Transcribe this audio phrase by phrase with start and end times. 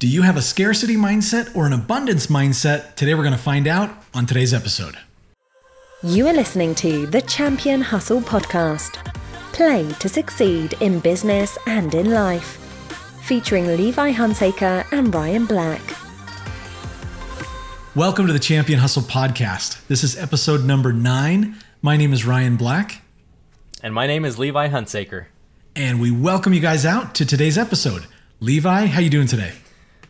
[0.00, 2.94] Do you have a scarcity mindset or an abundance mindset?
[2.94, 4.96] Today we're going to find out on today's episode.
[6.04, 8.92] You are listening to the Champion Hustle podcast.
[9.52, 12.58] Play to succeed in business and in life.
[13.24, 15.82] Featuring Levi Hunsaker and Ryan Black.
[17.96, 19.84] Welcome to the Champion Hustle podcast.
[19.88, 21.56] This is episode number nine.
[21.82, 23.02] My name is Ryan Black.
[23.82, 25.26] And my name is Levi Hunsaker.
[25.74, 28.06] And we welcome you guys out to today's episode.
[28.38, 29.54] Levi, how you doing today?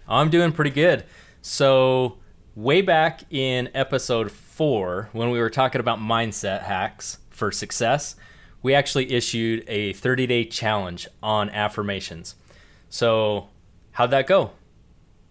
[0.08, 1.04] I'm doing pretty good.
[1.42, 2.18] So,
[2.54, 8.16] way back in episode four, when we were talking about mindset hacks for success,
[8.62, 12.34] we actually issued a 30 day challenge on affirmations.
[12.88, 13.48] So,
[13.92, 14.52] how'd that go?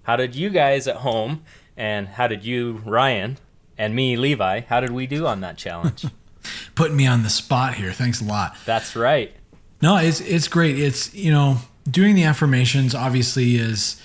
[0.03, 1.43] How did you guys at home,
[1.75, 3.37] and how did you, Ryan,
[3.77, 6.05] and me, Levi, how did we do on that challenge?
[6.75, 7.91] Putting me on the spot here.
[7.91, 8.55] Thanks a lot.
[8.65, 9.35] That's right.
[9.81, 10.79] No, it's it's great.
[10.79, 11.57] It's you know
[11.89, 14.01] doing the affirmations obviously is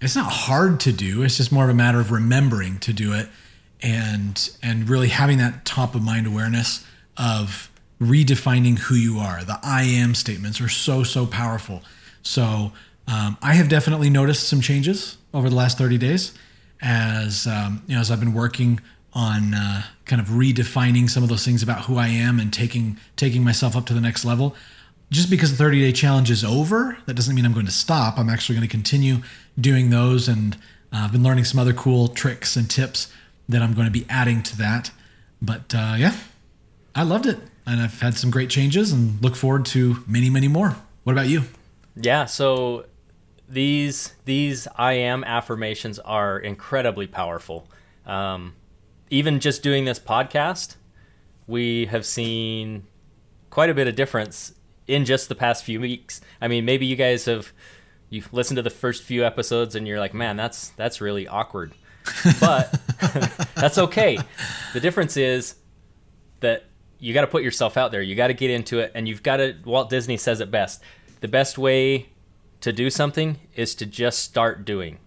[0.00, 1.22] it's not hard to do.
[1.22, 3.28] It's just more of a matter of remembering to do it
[3.82, 9.44] and and really having that top of mind awareness of redefining who you are.
[9.44, 11.82] The I am statements are so so powerful.
[12.22, 12.72] So
[13.08, 16.32] um, I have definitely noticed some changes over the last 30 days
[16.82, 18.80] as um, you know as I've been working
[19.12, 22.98] on uh, kind of redefining some of those things about who I am and taking
[23.16, 24.54] taking myself up to the next level.
[25.10, 28.18] Just because the 30 day challenge is over, that doesn't mean I'm going to stop.
[28.18, 29.18] I'm actually going to continue
[29.58, 30.56] doing those, and
[30.92, 33.12] uh, I've been learning some other cool tricks and tips
[33.48, 34.90] that I'm going to be adding to that.
[35.40, 36.16] But uh, yeah,
[36.94, 40.48] I loved it, and I've had some great changes, and look forward to many, many
[40.48, 40.76] more.
[41.04, 41.42] What about you?
[41.94, 42.86] Yeah, so
[43.48, 47.68] these these I am affirmations are incredibly powerful.
[48.04, 48.54] Um,
[49.08, 50.76] even just doing this podcast,
[51.46, 52.86] we have seen
[53.50, 54.52] quite a bit of difference
[54.86, 56.20] in just the past few weeks.
[56.40, 57.52] I mean, maybe you guys have
[58.08, 61.72] you've listened to the first few episodes and you're like, man, that's that's really awkward,
[62.40, 62.72] but
[63.54, 64.18] that's okay.
[64.72, 65.56] The difference is
[66.40, 66.64] that
[66.98, 68.02] you got to put yourself out there.
[68.02, 69.56] You got to get into it, and you've got to.
[69.64, 70.82] Walt Disney says it best:
[71.20, 72.10] the best way
[72.60, 74.98] to do something is to just start doing.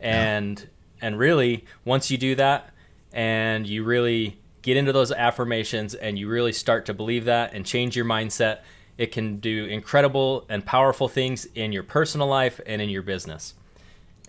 [0.00, 1.06] And yeah.
[1.06, 2.70] and really, once you do that,
[3.12, 7.64] and you really get into those affirmations, and you really start to believe that, and
[7.64, 8.60] change your mindset,
[8.96, 13.54] it can do incredible and powerful things in your personal life and in your business.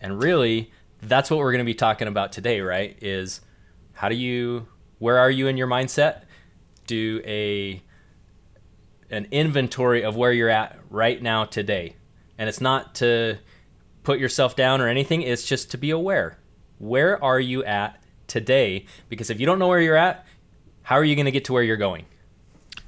[0.01, 2.97] And really, that's what we're going to be talking about today, right?
[3.01, 3.41] Is
[3.93, 4.67] how do you
[4.99, 6.23] where are you in your mindset?
[6.85, 7.81] Do a
[9.09, 11.95] an inventory of where you're at right now today.
[12.37, 13.37] And it's not to
[14.03, 16.37] put yourself down or anything, it's just to be aware.
[16.77, 18.85] Where are you at today?
[19.09, 20.25] Because if you don't know where you're at,
[20.83, 22.05] how are you going to get to where you're going?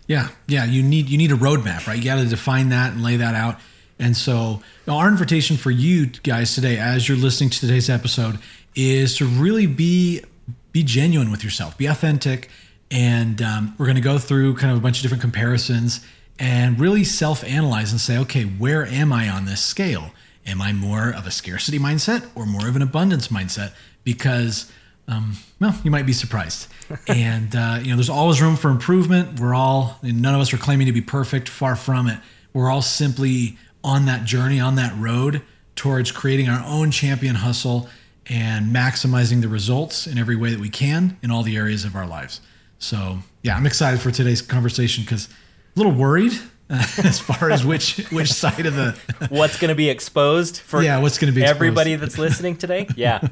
[0.07, 0.65] Yeah, yeah.
[0.65, 1.97] You need you need a roadmap, right?
[1.97, 3.59] You got to define that and lay that out.
[3.99, 8.39] And so, our invitation for you guys today, as you're listening to today's episode,
[8.75, 10.23] is to really be
[10.71, 12.49] be genuine with yourself, be authentic,
[12.89, 16.05] and um, we're going to go through kind of a bunch of different comparisons
[16.39, 20.11] and really self-analyze and say, okay, where am I on this scale?
[20.45, 23.73] Am I more of a scarcity mindset or more of an abundance mindset?
[24.03, 24.71] Because
[25.07, 26.67] um, well, you might be surprised.
[27.07, 29.39] and uh, you know, there's always room for improvement.
[29.39, 31.49] We're all none of us are claiming to be perfect.
[31.49, 32.19] Far from it.
[32.53, 35.41] We're all simply on that journey, on that road
[35.75, 37.89] towards creating our own champion hustle
[38.27, 41.95] and maximizing the results in every way that we can in all the areas of
[41.95, 42.41] our lives.
[42.77, 46.33] So, yeah, I'm excited for today's conversation because a little worried
[46.69, 48.97] uh, as far as which which side of the
[49.29, 51.55] what's going to be exposed for yeah what's going to be exposed.
[51.55, 52.87] everybody that's listening today.
[52.95, 53.27] Yeah,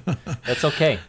[0.46, 1.00] that's okay.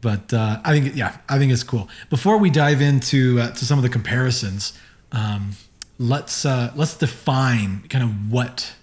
[0.00, 1.88] But uh, I think yeah, I think it's cool.
[2.08, 4.72] Before we dive into uh, to some of the comparisons,
[5.12, 5.52] um,
[5.98, 8.74] let's uh, let's define kind of what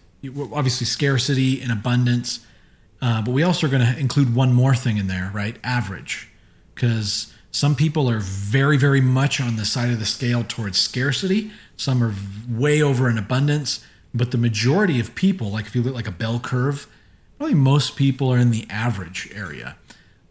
[0.54, 2.46] obviously scarcity and abundance,
[3.02, 5.58] uh, but we also are going to include one more thing in there, right?
[5.64, 6.30] Average,
[6.76, 11.52] because some people are very very much on the side of the scale towards scarcity.
[11.78, 12.14] Some are
[12.50, 13.84] way over in abundance,
[14.14, 16.88] but the majority of people, like if you look like a bell curve,
[17.38, 19.76] probably most people are in the average area.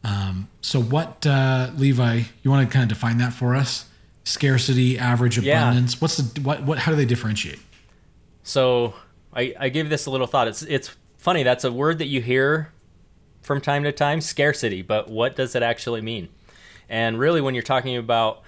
[0.06, 3.86] Um, so, what, uh, Levi, you want to kind of define that for us?
[4.22, 5.94] Scarcity, average, abundance.
[5.94, 5.98] Yeah.
[5.98, 6.62] What's the what?
[6.62, 6.78] What?
[6.78, 7.58] How do they differentiate?
[8.44, 8.94] So,
[9.32, 10.46] I, I gave this a little thought.
[10.46, 11.42] It's it's funny.
[11.42, 12.72] That's a word that you hear
[13.42, 14.80] from time to time, scarcity.
[14.80, 16.28] But what does it actually mean?
[16.88, 18.42] And really, when you're talking about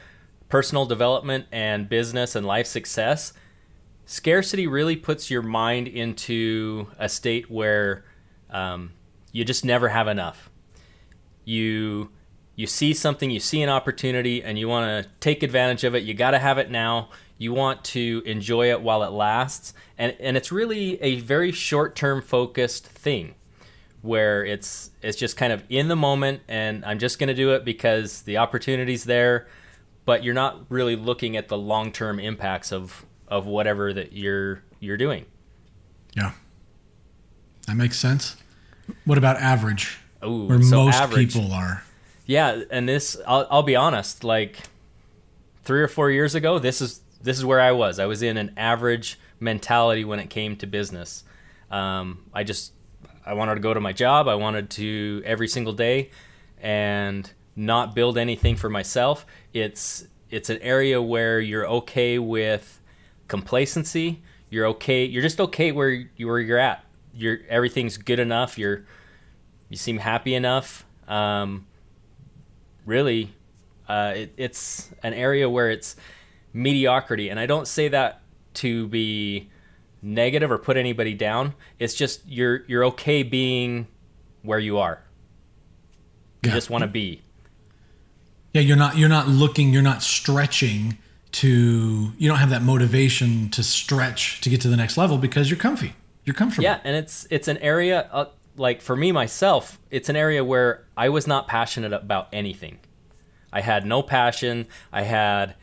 [0.48, 3.32] personal development and business and life success,
[4.06, 8.04] scarcity really puts your mind into a state where
[8.48, 8.92] um,
[9.32, 10.48] you just never have enough
[11.48, 12.10] you
[12.56, 16.02] you see something, you see an opportunity, and you want to take advantage of it.
[16.02, 17.08] You got to have it now.
[17.38, 21.94] You want to enjoy it while it lasts, and and it's really a very short
[21.96, 23.34] term focused thing.
[24.02, 27.52] where it's it's just kind of in the moment and I'm just going to do
[27.54, 29.46] it because the opportunity's there,
[30.04, 34.96] but you're not really looking at the long-term impacts of of whatever that you're you're
[34.96, 35.26] doing.
[36.16, 36.32] Yeah.
[37.66, 38.36] That makes sense.
[39.04, 39.98] What about average?
[40.24, 41.34] Ooh, where so most average.
[41.34, 41.82] people are.
[42.26, 44.58] Yeah, and this I'll, I'll be honest, like
[45.64, 47.98] 3 or 4 years ago, this is this is where I was.
[47.98, 51.24] I was in an average mentality when it came to business.
[51.70, 52.72] Um, I just
[53.24, 54.28] I wanted to go to my job.
[54.28, 56.10] I wanted to every single day
[56.60, 59.26] and not build anything for myself.
[59.52, 62.80] It's it's an area where you're okay with
[63.26, 64.22] complacency.
[64.50, 65.04] You're okay.
[65.04, 66.84] You're just okay where you where you're at.
[67.14, 68.58] You're everything's good enough.
[68.58, 68.84] You're
[69.68, 70.84] you seem happy enough.
[71.06, 71.66] Um,
[72.86, 73.32] really,
[73.88, 75.96] uh, it, it's an area where it's
[76.52, 78.20] mediocrity, and I don't say that
[78.54, 79.50] to be
[80.02, 81.54] negative or put anybody down.
[81.78, 83.86] It's just you're you're okay being
[84.42, 85.02] where you are.
[86.42, 86.54] You Yeah.
[86.54, 87.22] just want to be.
[88.54, 90.98] Yeah, you're not you're not looking, you're not stretching
[91.30, 95.50] to you don't have that motivation to stretch to get to the next level because
[95.50, 95.94] you're comfy.
[96.24, 96.64] You're comfortable.
[96.64, 98.26] Yeah, and it's it's an area uh,
[98.58, 102.78] like for me myself, it's an area where I was not passionate about anything.
[103.52, 104.66] I had no passion.
[104.92, 105.54] I had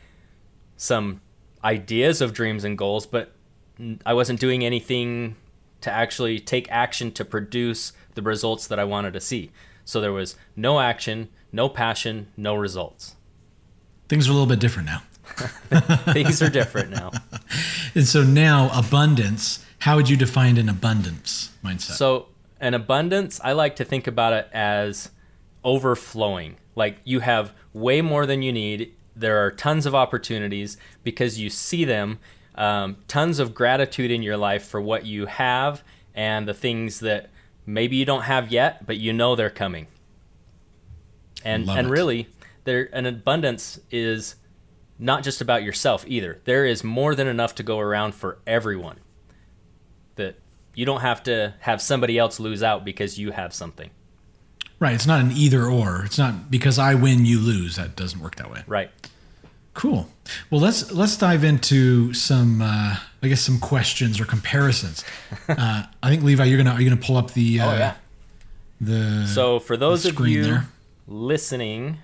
[0.76, 1.20] some
[1.62, 3.32] ideas of dreams and goals, but
[4.04, 5.36] I wasn't doing anything
[5.82, 9.52] to actually take action to produce the results that I wanted to see.
[9.84, 13.14] So there was no action, no passion, no results.
[14.08, 15.02] Things are a little bit different now.
[16.12, 17.12] Things are different now.
[17.94, 21.92] And so now abundance, how would you define an abundance mindset?
[21.92, 22.28] So,
[22.60, 25.10] an abundance, I like to think about it as
[25.64, 26.56] overflowing.
[26.74, 28.94] Like you have way more than you need.
[29.14, 32.18] There are tons of opportunities because you see them.
[32.54, 37.28] Um, tons of gratitude in your life for what you have and the things that
[37.66, 39.88] maybe you don't have yet, but you know they're coming.
[41.44, 41.90] And Love and it.
[41.90, 42.28] really,
[42.64, 44.36] there an abundance is
[44.98, 46.40] not just about yourself either.
[46.44, 48.98] There is more than enough to go around for everyone.
[50.14, 50.38] That
[50.76, 53.90] you don't have to have somebody else lose out because you have something.
[54.78, 56.04] right, it's not an either or.
[56.04, 57.74] It's not because I win you lose.
[57.76, 58.62] That doesn't work that way.
[58.68, 58.90] Right.
[59.74, 60.08] Cool.
[60.50, 65.04] Well, let's let's dive into some uh, I guess some questions or comparisons.
[65.48, 67.94] Uh, I think Levi, you're gonna are you gonna pull up the uh, Oh yeah.
[68.80, 70.66] the So for those of you there.
[71.06, 71.98] listening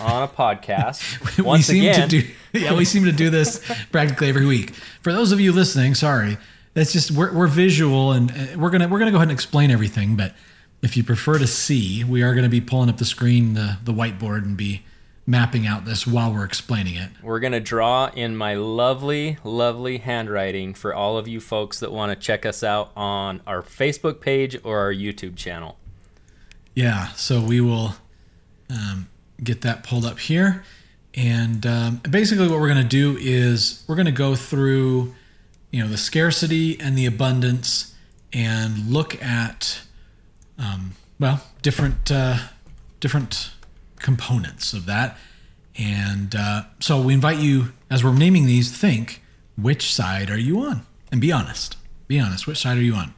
[0.00, 1.02] on a podcast,
[1.36, 2.28] we once seem again, to do
[2.58, 3.60] yeah we seem to do this
[3.90, 4.70] practically every week.
[5.02, 6.38] For those of you listening, sorry,
[6.78, 9.70] that's just we're, we're visual and uh, we're gonna we're gonna go ahead and explain
[9.70, 10.16] everything.
[10.16, 10.34] But
[10.82, 13.92] if you prefer to see, we are gonna be pulling up the screen, the the
[13.92, 14.84] whiteboard, and be
[15.26, 17.10] mapping out this while we're explaining it.
[17.22, 22.10] we're gonna draw in my lovely, lovely handwriting for all of you folks that want
[22.10, 25.76] to check us out on our Facebook page or our YouTube channel.
[26.74, 27.96] Yeah, so we will
[28.70, 29.08] um,
[29.42, 30.64] get that pulled up here.
[31.14, 35.14] And um, basically, what we're going to do is we're going to go through,
[35.70, 37.94] you know, the scarcity and the abundance,
[38.32, 39.82] and look at,
[40.58, 42.38] um, well, different uh,
[43.00, 43.52] different
[43.98, 45.18] components of that.
[45.76, 49.22] And uh, so we invite you, as we're naming these, think
[49.56, 50.82] which side are you on,
[51.12, 51.76] and be honest.
[52.08, 52.46] Be honest.
[52.46, 53.14] Which side are you on?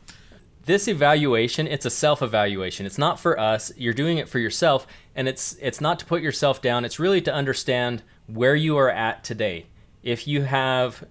[0.70, 5.26] this evaluation it's a self-evaluation it's not for us you're doing it for yourself and
[5.26, 9.25] it's it's not to put yourself down it's really to understand where you are at
[9.25, 9.66] today
[10.02, 11.04] if you have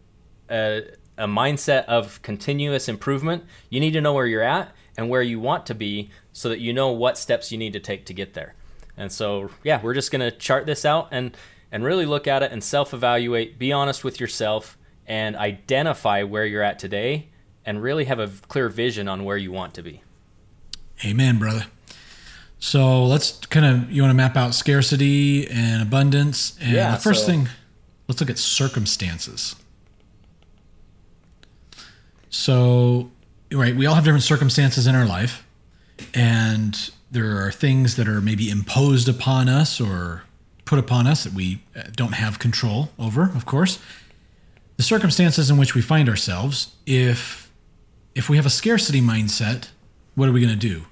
[0.50, 0.84] a,
[1.20, 5.40] a mindset of continuous improvement you need to know where you're at and where you
[5.40, 8.34] want to be so that you know what steps you need to take to get
[8.34, 8.56] there
[8.98, 11.36] and so yeah we're just going to chart this out and
[11.72, 16.64] and really look at it and self-evaluate be honest with yourself and identify where you're
[16.64, 17.28] at today
[17.66, 20.02] and really have a clear vision on where you want to be.
[21.06, 21.66] Amen, brother.
[22.60, 26.58] So let's kind of you want to map out scarcity and abundance.
[26.62, 27.50] And Yeah, the first so- thing,
[28.08, 29.56] let's look at circumstances.
[32.30, 33.12] So,
[33.52, 35.46] right, we all have different circumstances in our life,
[36.14, 40.24] and there are things that are maybe imposed upon us or
[40.66, 43.80] put upon us that we uh, don't have control over, of course.
[44.78, 47.52] The circumstances in which we find ourselves, if
[48.16, 49.70] if we have a scarcity mindset,
[50.16, 50.86] what are we going to do?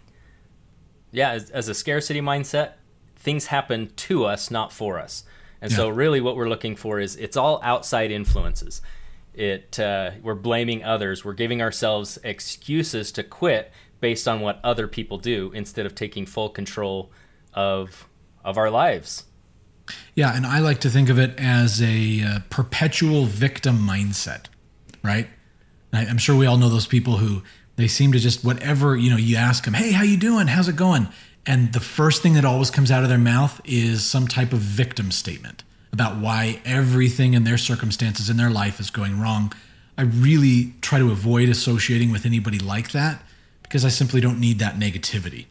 [1.11, 2.73] Yeah, as, as a scarcity mindset,
[3.15, 5.23] things happen to us, not for us.
[5.61, 8.81] And so, really, what we're looking for is it's all outside influences.
[9.37, 11.23] It uh, we're blaming others.
[11.23, 16.25] We're giving ourselves excuses to quit based on what other people do instead of taking
[16.25, 17.11] full control
[17.53, 18.07] of
[18.43, 19.25] of our lives.
[20.15, 24.45] Yeah, and I like to think of it as a uh, perpetual victim mindset,
[25.03, 25.27] right?
[25.93, 27.43] I, I'm sure we all know those people who
[27.77, 29.17] They seem to just whatever you know.
[29.17, 30.47] You ask them, "Hey, how you doing?
[30.47, 31.07] How's it going?"
[31.45, 34.59] And the first thing that always comes out of their mouth is some type of
[34.59, 35.63] victim statement
[35.97, 39.51] about why everything in their circumstances in their life is going wrong.
[39.97, 43.23] I really try to avoid associating with anybody like that
[43.63, 45.47] because I simply don't need that negativity.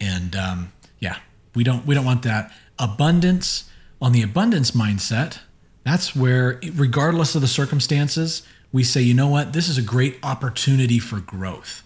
[0.00, 1.18] And um, yeah,
[1.54, 2.50] we don't we don't want that
[2.80, 3.70] abundance.
[4.02, 5.38] On the abundance mindset,
[5.84, 10.18] that's where, regardless of the circumstances, we say, you know what, this is a great
[10.24, 11.84] opportunity for growth.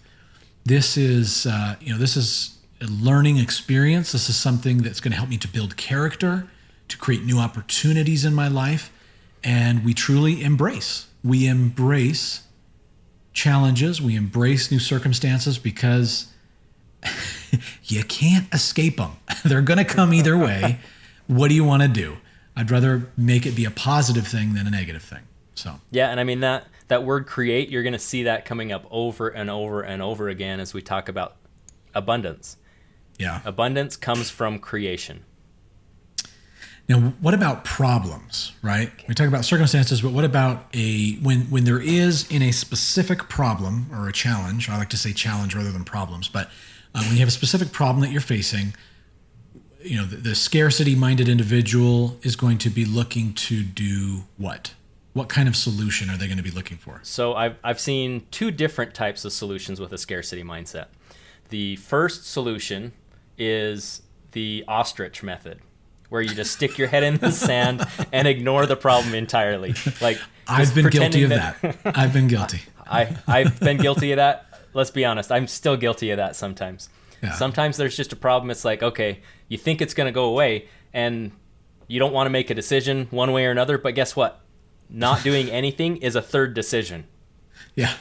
[0.65, 4.11] This is, uh, you know, this is a learning experience.
[4.11, 6.47] This is something that's going to help me to build character,
[6.91, 8.91] to create new opportunities in my life,
[9.43, 11.07] and we truly embrace.
[11.23, 12.43] We embrace
[13.33, 14.01] challenges.
[14.01, 16.27] We embrace new circumstances because
[17.83, 19.17] you can't escape them.
[19.45, 20.79] They're going to come either way.
[21.27, 22.17] what do you want to do?
[22.55, 25.21] I'd rather make it be a positive thing than a negative thing.
[25.55, 28.71] So yeah, and I mean that that word create, you're going to see that coming
[28.71, 31.37] up over and over and over again as we talk about
[31.93, 32.57] abundance.
[33.17, 35.23] Yeah, abundance comes from creation.
[36.91, 38.51] Now, what about problems?
[38.61, 38.91] Right?
[39.07, 43.29] We talk about circumstances, but what about a when when there is in a specific
[43.29, 44.69] problem or a challenge?
[44.69, 46.47] I like to say challenge rather than problems, but
[46.93, 48.73] uh, when you have a specific problem that you're facing,
[49.81, 54.73] you know the, the scarcity-minded individual is going to be looking to do what?
[55.13, 56.99] What kind of solution are they going to be looking for?
[57.03, 60.87] So I've I've seen two different types of solutions with a scarcity mindset.
[61.47, 62.91] The first solution
[63.37, 64.01] is
[64.33, 65.61] the ostrich method
[66.11, 69.73] where you just stick your head in the sand and ignore the problem entirely.
[70.01, 71.61] Like I've been guilty of that.
[71.61, 71.97] that.
[71.97, 72.59] I've been guilty.
[72.85, 74.45] I I've been guilty of that.
[74.73, 75.31] Let's be honest.
[75.31, 76.89] I'm still guilty of that sometimes.
[77.23, 77.31] Yeah.
[77.31, 78.51] Sometimes there's just a problem.
[78.51, 81.31] It's like, okay, you think it's going to go away and
[81.87, 84.41] you don't want to make a decision one way or another, but guess what?
[84.89, 87.05] Not doing anything is a third decision.
[87.73, 87.93] Yeah.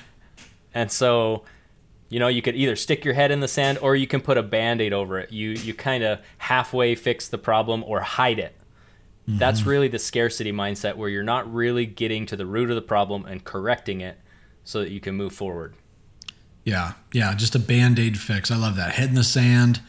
[0.74, 1.44] And so
[2.10, 4.36] you know you could either stick your head in the sand or you can put
[4.36, 5.32] a band-aid over it.
[5.32, 8.54] You you kind of halfway fix the problem or hide it.
[9.28, 9.38] Mm-hmm.
[9.38, 12.82] that's really the scarcity mindset where you're not really getting to the root of the
[12.82, 14.18] problem and correcting it
[14.64, 15.74] so that you can move forward.
[16.64, 18.50] Yeah yeah just a band-aid fix.
[18.50, 18.92] I love that.
[18.92, 19.80] Head in the sand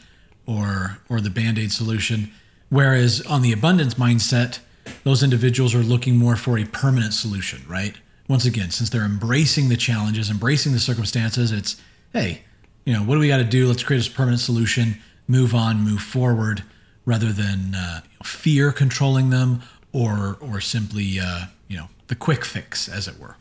[0.46, 2.32] or or the band-aid solution.
[2.70, 4.60] Whereas on the abundance mindset
[5.04, 7.96] those individuals are looking more for a permanent solution right?
[8.28, 11.82] Once again since they're embracing the challenges embracing the circumstances it's
[12.13, 12.44] hey,
[12.86, 13.68] you know, what do we got to do?
[13.68, 16.63] Let's create a permanent solution, move on, move forward,
[17.06, 19.62] rather than uh, fear controlling them
[19.94, 23.36] or or simply uh, you know the quick fix, as it were.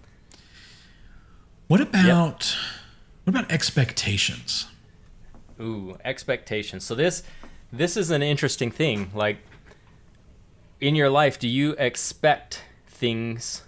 [1.68, 2.58] What about yep.
[3.24, 4.66] what about expectations?
[5.60, 6.84] Ooh, expectations.
[6.84, 7.22] So this
[7.72, 9.10] this is an interesting thing.
[9.14, 9.38] Like
[10.80, 13.62] in your life, do you expect things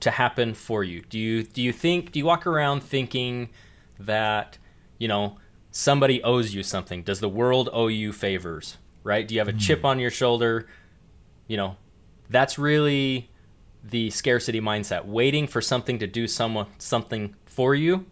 [0.00, 1.02] to happen for you?
[1.02, 3.50] Do you do you think do you walk around thinking
[4.06, 4.58] that,
[4.98, 5.38] you know,
[5.70, 7.02] somebody owes you something?
[7.02, 8.78] Does the world owe you favors?
[9.04, 9.26] Right?
[9.26, 9.86] Do you have a chip hmm.
[9.86, 10.68] on your shoulder?
[11.48, 11.76] You know,
[12.30, 13.30] that's really
[13.82, 15.04] the scarcity mindset.
[15.06, 18.06] Waiting for something to do someone something for you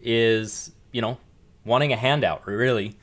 [0.00, 1.18] is, you know,
[1.64, 2.96] wanting a handout, really.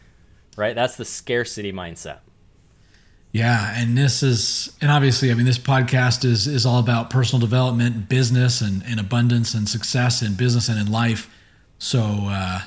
[0.56, 0.74] Right?
[0.74, 2.20] That's the scarcity mindset.
[3.32, 7.39] Yeah, and this is and obviously, I mean, this podcast is is all about personal
[7.39, 11.29] development, business, and, and abundance and success in business and in life.
[11.79, 12.62] So, uh,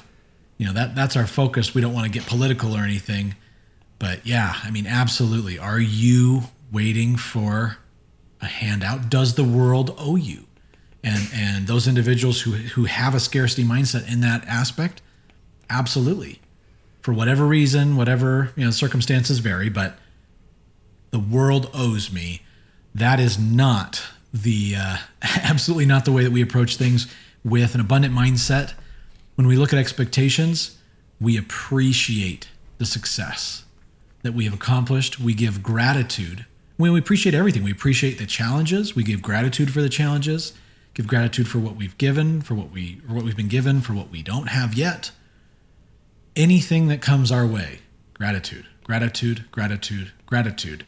[0.58, 1.74] you know, that that's our focus.
[1.74, 3.34] We don't want to get political or anything.
[3.98, 5.58] But yeah, I mean, absolutely.
[5.58, 7.78] Are you waiting for
[8.40, 9.10] a handout?
[9.10, 10.44] Does the world owe you?
[11.02, 15.02] And and those individuals who who have a scarcity mindset in that aspect,
[15.68, 16.40] absolutely.
[17.00, 19.96] For whatever reason, whatever, you know, circumstances vary, but
[21.10, 22.42] the world owes me.
[22.94, 24.02] That is not
[24.32, 27.06] the uh, absolutely not the way that we approach things
[27.42, 28.74] with an abundant mindset
[29.40, 30.76] when we look at expectations,
[31.18, 33.64] we appreciate the success
[34.20, 35.18] that we have accomplished.
[35.18, 36.44] We give gratitude.
[36.76, 38.94] We appreciate everything, we appreciate the challenges.
[38.94, 40.52] We give gratitude for the challenges,
[40.92, 43.94] give gratitude for what we've given, for what we or what we've been given, for
[43.94, 45.10] what we don't have yet.
[46.36, 47.78] Anything that comes our way,
[48.12, 50.84] gratitude, gratitude, gratitude, gratitude.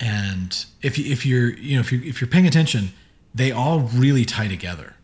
[0.00, 2.94] And if you, if you're you know if you if you're paying attention,
[3.32, 4.96] they all really tie together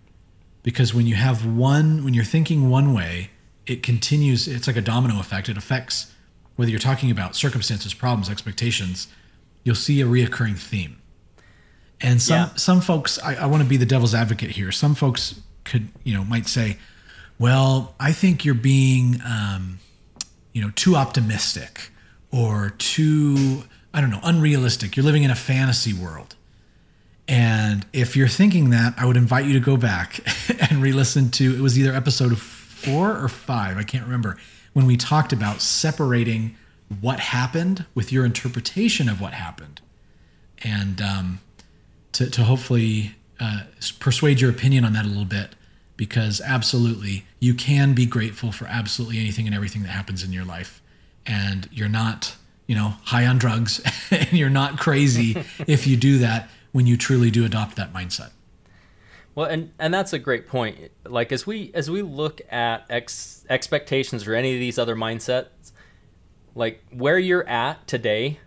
[0.67, 3.31] because when you have one when you're thinking one way
[3.67, 5.49] it continues it's like a domino effect.
[5.49, 6.13] It affects
[6.57, 9.07] whether you're talking about circumstances problems expectations
[9.63, 11.01] you'll see a reoccurring theme.
[12.01, 12.55] And some yeah.
[12.57, 14.71] some folks I, I want to be the devil's advocate here.
[14.73, 16.79] Some folks could you know might say
[17.39, 19.81] well i think you're being um,
[20.53, 21.91] you know too optimistic
[22.31, 24.97] or too i don't know unrealistic.
[24.97, 26.36] You're living in a fantasy world
[27.29, 30.21] And if you're thinking that, I would invite you to go back
[30.71, 34.37] and re listen to it was either episode four or five, I can't remember,
[34.73, 36.57] when we talked about separating
[37.01, 39.81] what happened with your interpretation of what happened.
[40.63, 41.41] And um,
[42.13, 43.63] to, to hopefully uh,
[43.99, 45.55] persuade your opinion on that a little bit,
[45.97, 50.45] because absolutely, you can be grateful for absolutely anything and everything that happens in your
[50.45, 50.81] life.
[51.27, 53.81] And you're not, you know, high on drugs
[54.11, 58.33] and you're not crazy if you do that when you truly do adopt that mindset.
[59.35, 60.91] Well, and and that's a great point.
[61.07, 65.73] Like as we as we look at ex, expectations or any of these other mindsets,
[66.55, 68.41] like where you're at today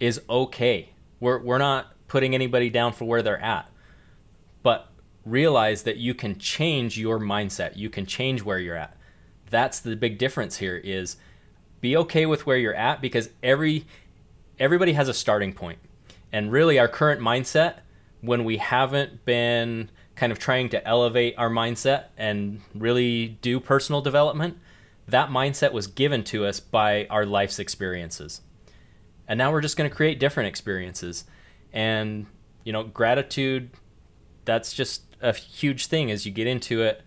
[0.00, 0.90] is okay.
[1.20, 3.70] We're we're not putting anybody down for where they're at.
[4.64, 4.88] But
[5.24, 7.76] realize that you can change your mindset.
[7.76, 8.96] You can change where you're at.
[9.50, 11.16] That's the big difference here is
[11.80, 13.86] be okay with where you're at because every
[14.58, 15.78] everybody has a starting point.
[16.32, 17.80] And really, our current mindset,
[18.22, 24.00] when we haven't been kind of trying to elevate our mindset and really do personal
[24.00, 24.56] development,
[25.06, 28.40] that mindset was given to us by our life's experiences.
[29.28, 31.24] And now we're just going to create different experiences.
[31.72, 32.26] And,
[32.64, 33.70] you know, gratitude,
[34.44, 37.02] that's just a huge thing as you get into it.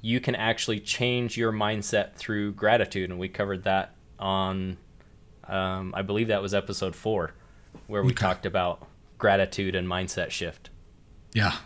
[0.00, 3.10] You can actually change your mindset through gratitude.
[3.10, 4.78] And we covered that on,
[5.46, 7.34] um, I believe that was episode four
[7.86, 8.20] where we okay.
[8.20, 8.86] talked about
[9.18, 10.70] gratitude and mindset shift.
[11.32, 11.56] Yeah.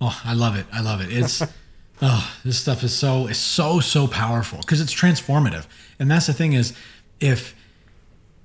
[0.00, 0.66] Oh, I love it.
[0.72, 1.12] I love it.
[1.12, 1.42] It's
[2.02, 5.66] oh, this stuff is so is so so powerful because it's transformative.
[5.98, 6.76] And that's the thing is
[7.20, 7.54] if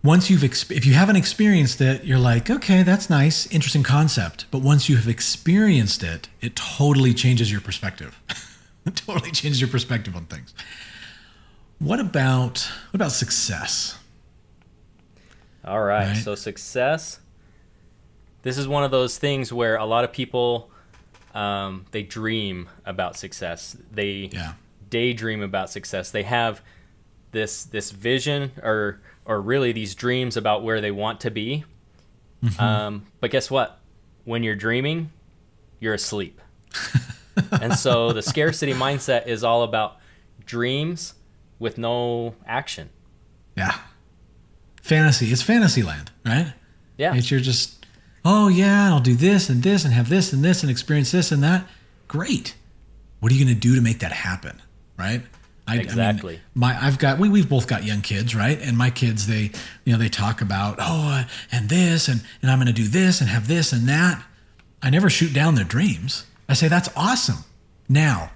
[0.04, 4.46] once you've exp- if you haven't experienced it, you're like, okay, that's nice, interesting concept.
[4.52, 8.22] But once you have experienced it, it totally changes your perspective.
[8.86, 10.54] it totally changes your perspective on things.
[11.80, 13.98] What about what about success?
[15.68, 16.08] All right.
[16.08, 16.18] right.
[16.18, 17.20] So success.
[18.44, 20.72] This is one of those things where a lot of people
[21.34, 23.76] um, they dream about success.
[23.92, 24.54] They yeah.
[24.90, 26.10] daydream about success.
[26.12, 26.62] They have
[27.32, 31.66] this this vision or or really these dreams about where they want to be.
[32.44, 32.62] Mm-hmm.
[32.62, 33.80] Um, but guess what?
[34.24, 35.12] When you're dreaming,
[35.80, 36.42] you're asleep.
[37.62, 39.98] and so the scarcity mindset is all about
[40.46, 41.16] dreams
[41.60, 42.90] with no action.
[43.56, 43.78] Yeah
[44.88, 45.28] fantasy.
[45.28, 46.54] It's fantasy land, right?
[46.98, 47.16] Yeah.
[47.16, 47.86] It's you're just,
[48.26, 51.32] oh yeah, I'll do this and this and have this and this and experience this
[51.32, 51.68] and that.
[52.08, 52.56] Great.
[53.20, 54.62] What are you going to do to make that happen,
[54.98, 55.22] right?
[55.68, 56.36] I, exactly.
[56.36, 58.60] I mean, my I've got we we've both got young kids, right?
[58.62, 59.52] And my kids they
[59.84, 62.88] you know they talk about oh uh, and this and and I'm going to do
[62.88, 64.24] this and have this and that.
[64.82, 66.26] I never shoot down their dreams.
[66.48, 67.44] I say that's awesome.
[67.90, 68.32] Now,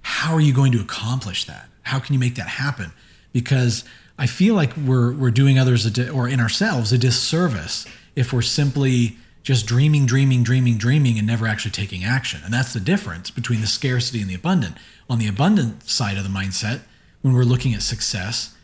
[0.00, 1.68] how are you going to accomplish that?
[1.82, 2.92] How can you make that happen?
[3.32, 3.84] Because
[4.18, 8.42] I feel like we're we're doing others di- or in ourselves a disservice if we're
[8.42, 12.40] simply just dreaming, dreaming, dreaming, dreaming, and never actually taking action.
[12.44, 14.76] And that's the difference between the scarcity and the abundant.
[15.10, 16.80] On the abundant side of the mindset,
[17.20, 18.56] when we're looking at success,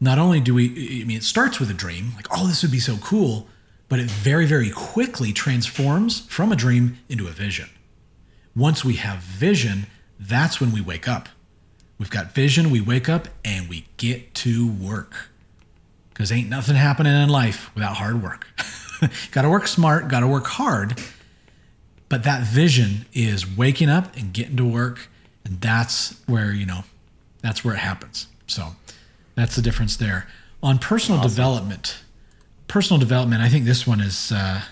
[0.00, 2.72] not only do we, I mean, it starts with a dream, like, oh, this would
[2.72, 3.48] be so cool,
[3.88, 7.68] but it very, very quickly transforms from a dream into a vision.
[8.56, 9.86] Once we have vision,
[10.18, 11.28] that's when we wake up.
[11.98, 15.30] We've got vision, we wake up and we get to work.
[16.10, 18.46] Because ain't nothing happening in life without hard work.
[19.30, 21.00] got to work smart, got to work hard.
[22.08, 25.08] But that vision is waking up and getting to work.
[25.44, 26.84] And that's where, you know,
[27.42, 28.26] that's where it happens.
[28.46, 28.76] So
[29.34, 30.26] that's the difference there.
[30.62, 31.30] On personal awesome.
[31.30, 31.98] development,
[32.66, 34.62] personal development, I think this one is, uh,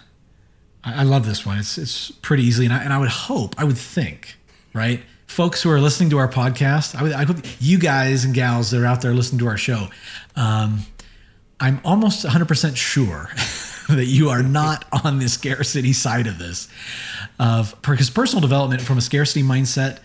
[0.82, 1.58] I, I love this one.
[1.58, 2.66] It's, it's pretty easily.
[2.66, 4.36] And I, and I would hope, I would think,
[4.72, 5.02] right?
[5.26, 8.80] Folks who are listening to our podcast, I, I hope you guys and gals that
[8.80, 9.88] are out there listening to our show,
[10.34, 10.80] um,
[11.58, 13.30] I'm almost 100% sure
[13.88, 16.68] that you are not on the scarcity side of this.
[17.38, 19.98] Of because personal development from a scarcity mindset,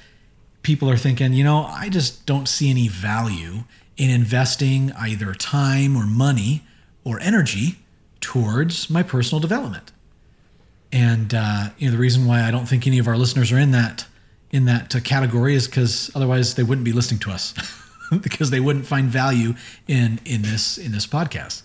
[0.63, 3.63] people are thinking, you know, I just don't see any value
[3.97, 6.63] in investing either time or money
[7.03, 7.77] or energy
[8.19, 9.91] towards my personal development.
[10.91, 13.57] And uh, you know, the reason why I don't think any of our listeners are
[13.57, 14.05] in that
[14.51, 17.53] in that uh, category is because otherwise they wouldn't be listening to us
[18.21, 19.53] because they wouldn't find value
[19.87, 21.63] in in this in this podcast.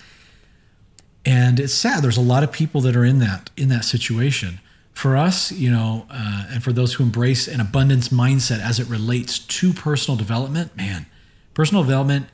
[1.25, 2.05] And it's sad.
[2.05, 4.61] There's a lot of people that are in that in that situation.
[4.92, 8.88] For us, you know, uh, and for those who embrace an abundance mindset as it
[8.88, 11.05] relates to personal development, man,
[11.53, 12.29] personal development,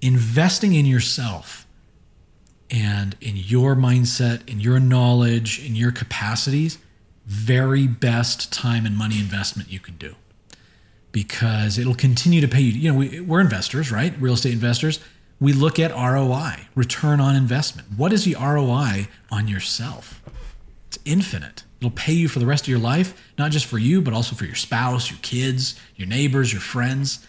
[0.00, 1.66] investing in yourself
[2.70, 6.78] and in your mindset, in your knowledge, in your capacities
[7.26, 10.14] very best time and money investment you can do
[11.12, 12.72] because it'll continue to pay you.
[12.72, 14.14] You know, we, we're investors, right?
[14.20, 15.00] Real estate investors.
[15.40, 17.88] We look at ROI, return on investment.
[17.96, 20.22] What is the ROI on yourself?
[20.86, 21.64] It's infinite.
[21.80, 24.34] It'll pay you for the rest of your life, not just for you, but also
[24.34, 27.26] for your spouse, your kids, your neighbors, your friends.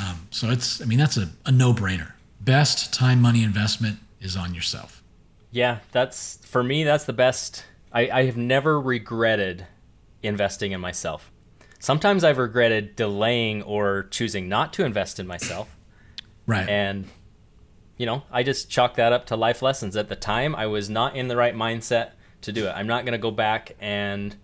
[0.00, 2.12] Um, so it's, I mean, that's a, a no brainer.
[2.40, 5.02] Best time money investment is on yourself.
[5.50, 7.64] Yeah, that's for me, that's the best.
[7.94, 9.66] I, I have never regretted
[10.22, 11.30] investing in myself.
[11.78, 15.76] Sometimes I've regretted delaying or choosing not to invest in myself.
[16.46, 16.68] Right.
[16.68, 17.06] And,
[17.96, 19.96] you know, I just chalk that up to life lessons.
[19.96, 22.70] At the time, I was not in the right mindset to do it.
[22.70, 24.34] I'm not going to go back and,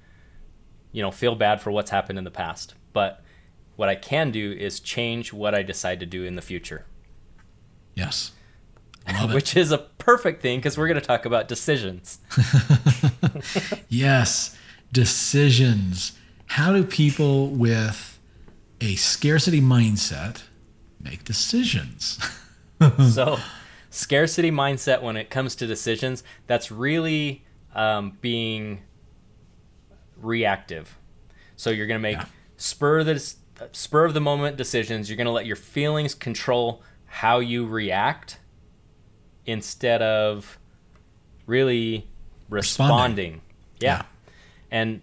[0.93, 2.75] you know, feel bad for what's happened in the past.
[2.93, 3.23] But
[3.77, 6.85] what I can do is change what I decide to do in the future.
[7.95, 8.33] Yes.
[9.35, 12.19] Which is a perfect thing because we're going to talk about decisions.
[13.89, 14.57] yes,
[14.93, 16.13] decisions.
[16.47, 18.19] How do people with
[18.81, 20.43] a scarcity mindset
[21.01, 22.19] make decisions?
[23.13, 23.39] so,
[23.91, 28.81] scarcity mindset when it comes to decisions, that's really um, being
[30.17, 30.99] reactive.
[31.57, 32.27] So you're going to make yeah.
[32.57, 33.35] spur the
[33.73, 35.09] spur of the moment decisions.
[35.09, 38.39] You're going to let your feelings control how you react
[39.47, 40.59] instead of
[41.47, 42.09] really
[42.49, 42.95] responding.
[42.95, 43.41] responding.
[43.81, 43.97] Yeah.
[43.97, 44.03] yeah.
[44.71, 45.01] And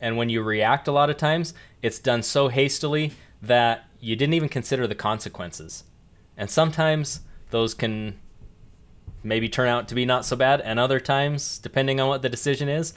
[0.00, 4.34] and when you react a lot of times, it's done so hastily that you didn't
[4.34, 5.84] even consider the consequences.
[6.36, 8.18] And sometimes those can
[9.22, 12.28] maybe turn out to be not so bad and other times depending on what the
[12.28, 12.94] decision is,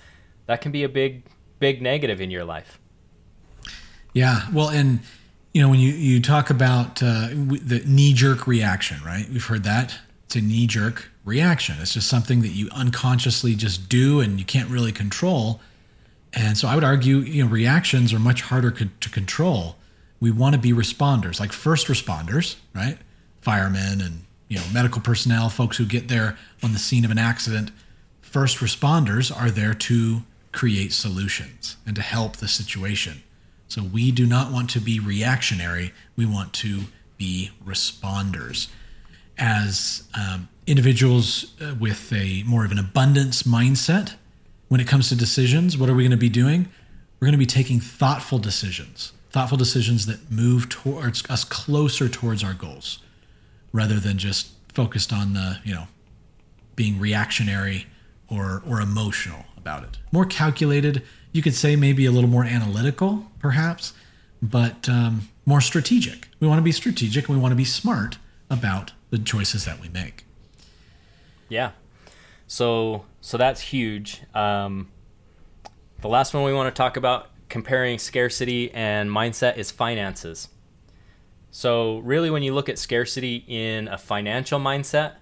[0.47, 1.23] that can be a big
[1.59, 2.79] big negative in your life.
[4.13, 4.47] Yeah.
[4.51, 5.01] Well, and
[5.53, 9.27] you know when you you talk about uh, the knee jerk reaction, right?
[9.29, 9.99] We've heard that
[10.35, 11.77] a knee jerk reaction.
[11.79, 15.59] It's just something that you unconsciously just do and you can't really control.
[16.33, 19.77] And so I would argue, you know, reactions are much harder co- to control.
[20.19, 22.97] We want to be responders, like first responders, right?
[23.41, 27.17] Firemen and you know medical personnel, folks who get there on the scene of an
[27.17, 27.71] accident.
[28.21, 33.23] First responders are there to create solutions and to help the situation.
[33.67, 35.93] So we do not want to be reactionary.
[36.15, 36.83] We want to
[37.17, 38.67] be responders.
[39.37, 44.15] As um, individuals uh, with a more of an abundance mindset,
[44.67, 46.67] when it comes to decisions, what are we going to be doing?
[47.19, 52.43] We're going to be taking thoughtful decisions, thoughtful decisions that move towards us closer towards
[52.43, 52.99] our goals,
[53.71, 55.87] rather than just focused on the you know
[56.75, 57.87] being reactionary
[58.29, 59.97] or or emotional about it.
[60.11, 63.93] More calculated, you could say maybe a little more analytical, perhaps,
[64.41, 66.27] but um, more strategic.
[66.39, 68.17] We want to be strategic and we want to be smart
[68.49, 70.25] about the choices that we make.
[71.49, 71.71] Yeah.
[72.47, 74.21] So so that's huge.
[74.33, 74.89] Um,
[76.01, 80.49] the last one we want to talk about comparing scarcity and mindset is finances.
[81.51, 85.15] So really, when you look at scarcity in a financial mindset,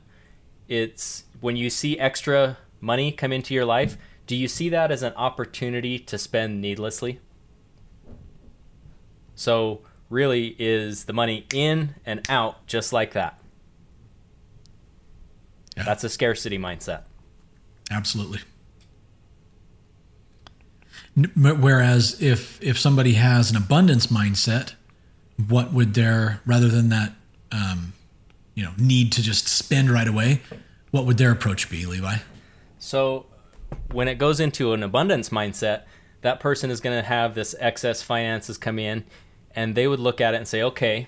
[0.67, 5.03] it's when you see extra money come into your life do you see that as
[5.03, 7.19] an opportunity to spend needlessly?
[9.35, 9.81] So,
[10.13, 13.37] really, is the money in and out just like that?
[15.75, 15.83] Yeah.
[15.83, 17.01] That's a scarcity mindset.
[17.91, 18.39] Absolutely.
[21.35, 24.73] Whereas if if somebody has an abundance mindset,
[25.47, 27.13] what would their rather than that
[27.51, 27.93] um,
[28.55, 30.41] you know need to just spend right away,
[30.91, 32.17] what would their approach be, Levi?
[32.79, 33.27] So
[33.91, 35.83] when it goes into an abundance mindset,
[36.21, 39.03] that person is going to have this excess finances come in
[39.55, 41.07] and they would look at it and say, okay,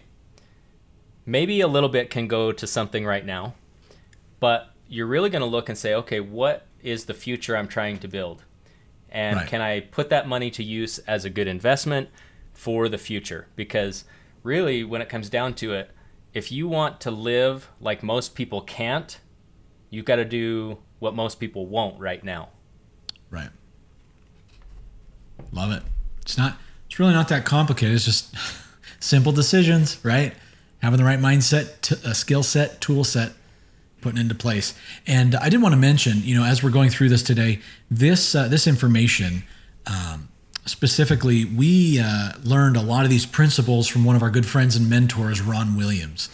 [1.25, 3.55] maybe a little bit can go to something right now,
[4.39, 7.97] but you're really going to look and say, okay, what is the future I'm trying
[7.99, 8.43] to build?
[9.09, 9.47] And right.
[9.47, 12.09] can I put that money to use as a good investment
[12.53, 13.47] for the future?
[13.55, 14.05] Because
[14.43, 15.89] really, when it comes down to it,
[16.33, 19.19] if you want to live like most people can't,
[19.89, 22.49] you've got to do what most people won't right now.
[23.29, 23.49] Right.
[25.51, 25.83] Love it.
[26.21, 26.57] It's not.
[26.95, 27.93] It's really not that complicated.
[27.93, 28.33] It's just
[29.01, 30.33] simple decisions, right?
[30.81, 33.33] Having the right mindset, t- a skill set, tool set,
[33.99, 34.73] putting into place.
[35.05, 37.59] And I did want to mention, you know, as we're going through this today,
[37.91, 39.43] this uh, this information.
[39.85, 40.29] Um,
[40.65, 44.77] specifically, we uh, learned a lot of these principles from one of our good friends
[44.77, 46.29] and mentors, Ron Williams.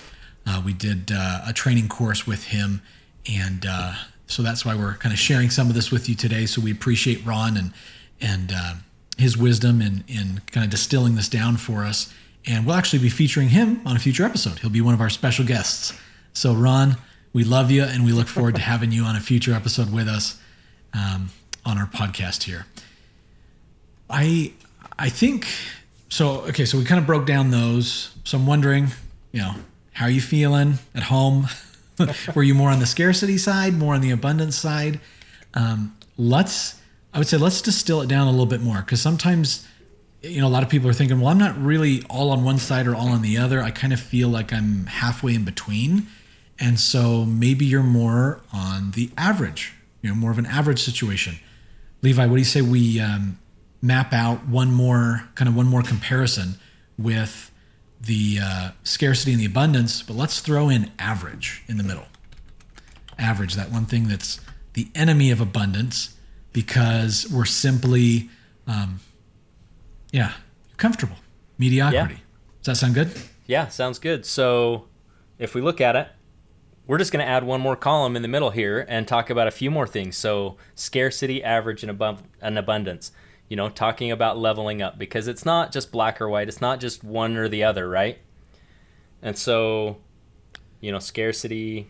[0.45, 2.83] Uh, we did uh, a training course with him,
[3.27, 3.95] and uh,
[4.27, 6.45] so that's why we're kind of sharing some of this with you today.
[6.45, 7.73] So we appreciate Ron and
[8.21, 8.73] and uh,
[9.17, 12.13] his wisdom in in kind of distilling this down for us.
[12.45, 14.59] And we'll actually be featuring him on a future episode.
[14.59, 15.93] He'll be one of our special guests.
[16.33, 16.97] So Ron,
[17.33, 20.07] we love you, and we look forward to having you on a future episode with
[20.07, 20.39] us
[20.93, 21.29] um,
[21.65, 22.65] on our podcast here.
[24.09, 24.53] I
[24.97, 25.47] I think
[26.09, 26.41] so.
[26.41, 28.13] Okay, so we kind of broke down those.
[28.23, 28.87] So I'm wondering,
[29.31, 29.55] you know,
[29.93, 31.47] how are you feeling at home?
[32.35, 34.99] Were you more on the scarcity side, more on the abundance side?
[35.53, 36.80] Um, let's
[37.13, 39.67] I would say let's distill it down a little bit more because sometimes,
[40.21, 42.57] you know, a lot of people are thinking, well, I'm not really all on one
[42.57, 43.61] side or all on the other.
[43.61, 46.07] I kind of feel like I'm halfway in between.
[46.59, 51.35] And so maybe you're more on the average, you know, more of an average situation.
[52.01, 53.39] Levi, what do you say we um,
[53.81, 56.55] map out one more kind of one more comparison
[56.97, 57.51] with
[57.99, 62.05] the uh, scarcity and the abundance, but let's throw in average in the middle.
[63.17, 64.39] Average, that one thing that's
[64.73, 66.15] the enemy of abundance
[66.53, 68.29] because we're simply,
[68.67, 68.99] um,
[70.11, 70.33] yeah,
[70.77, 71.15] comfortable.
[71.57, 72.15] Mediocrity.
[72.15, 72.19] Yeah.
[72.61, 73.11] Does that sound good?
[73.47, 74.25] Yeah, sounds good.
[74.25, 74.85] So
[75.37, 76.07] if we look at it,
[76.87, 79.47] we're just going to add one more column in the middle here and talk about
[79.47, 80.17] a few more things.
[80.17, 83.11] So scarcity, average, and, above, and abundance.
[83.47, 86.47] You know, talking about leveling up because it's not just black or white.
[86.47, 88.17] It's not just one or the other, right?
[89.21, 89.97] And so,
[90.79, 91.89] you know, scarcity,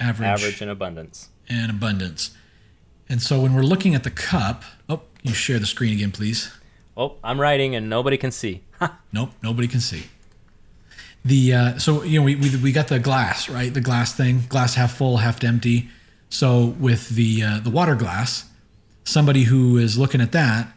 [0.00, 1.28] Average, average, and abundance.
[1.48, 2.36] and abundance.
[3.08, 6.52] And so when we're looking at the cup, oh, you share the screen again, please.
[6.96, 8.62] Oh, I'm writing and nobody can see.
[9.12, 10.04] Nope, nobody can see.
[11.24, 14.42] The uh, so you know we, we we got the glass right, the glass thing,
[14.48, 15.88] glass half full, half empty.
[16.28, 18.46] So with the uh, the water glass,
[19.04, 20.72] somebody who is looking at that,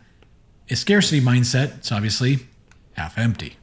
[0.70, 2.48] a scarcity mindset, it's obviously
[2.94, 3.58] half empty.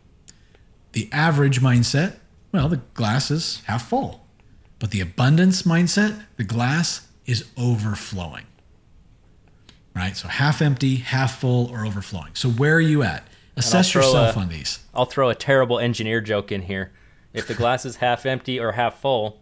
[0.92, 2.16] The average mindset,
[2.52, 4.26] well, the glass is half full,
[4.78, 8.44] but the abundance mindset, the glass is overflowing.
[9.94, 12.34] Right, so half empty, half full, or overflowing.
[12.34, 13.26] So where are you at?
[13.56, 14.80] Assess yourself a- on these.
[14.92, 16.90] I'll throw a terrible engineer joke in here.
[17.32, 19.40] If the glass is half empty or half full,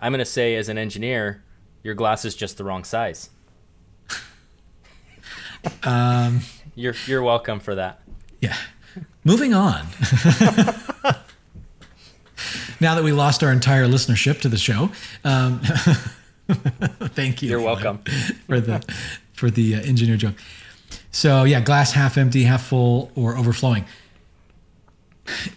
[0.00, 1.42] I'm going to say, as an engineer,
[1.82, 3.30] your glass is just the wrong size.
[5.84, 6.40] Um,
[6.74, 8.00] You're you're welcome for that.
[8.40, 8.56] Yeah.
[9.22, 9.86] Moving on.
[12.80, 14.90] now that we lost our entire listenership to the show,
[15.24, 15.60] um,
[17.14, 17.50] thank you.
[17.50, 17.98] You're for- welcome.
[18.48, 18.82] for the
[19.42, 20.36] for the uh, engineer joke.
[21.10, 23.84] So yeah, glass half empty, half full, or overflowing.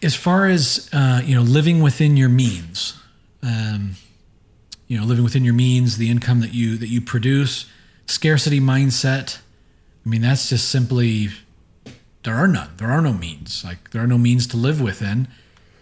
[0.01, 2.99] As far as uh, you know, living within your means,
[3.43, 3.91] um,
[4.87, 7.67] you know, living within your means, the income that you that you produce,
[8.07, 9.37] scarcity mindset.
[10.03, 11.29] I mean, that's just simply
[12.23, 12.71] there are none.
[12.77, 13.63] There are no means.
[13.63, 15.27] Like there are no means to live within.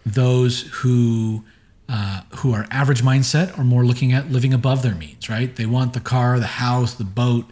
[0.05, 1.45] Those who
[1.87, 5.29] uh, who are average mindset are more looking at living above their means.
[5.29, 5.55] Right?
[5.55, 7.45] They want the car, the house, the boat,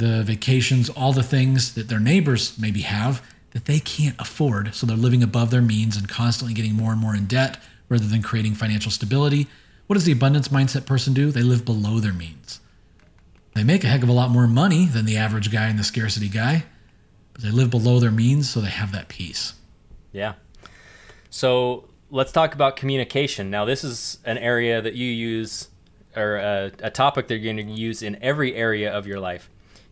[0.00, 4.74] the vacations, all the things that their neighbors maybe have that they can't afford.
[4.74, 8.06] So they're living above their means and constantly getting more and more in debt rather
[8.06, 9.46] than creating financial stability.
[9.86, 11.30] What does the abundance mindset person do?
[11.30, 12.60] They live below their means.
[13.54, 15.84] They make a heck of a lot more money than the average guy and the
[15.84, 16.64] scarcity guy,
[17.32, 19.54] but they live below their means, so they have that peace.
[20.12, 20.34] Yeah.
[21.28, 23.50] So let's talk about communication.
[23.50, 25.68] Now, this is an area that you use,
[26.16, 29.50] or a, a topic that you're going to use in every area of your life.